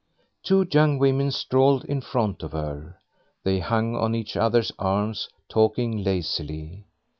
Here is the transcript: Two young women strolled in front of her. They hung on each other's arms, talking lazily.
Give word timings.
Two 0.41 0.65
young 0.73 0.97
women 0.97 1.29
strolled 1.29 1.85
in 1.85 2.01
front 2.01 2.41
of 2.41 2.53
her. 2.53 2.97
They 3.43 3.59
hung 3.59 3.95
on 3.95 4.15
each 4.15 4.35
other's 4.35 4.71
arms, 4.79 5.29
talking 5.47 6.03
lazily. 6.03 6.85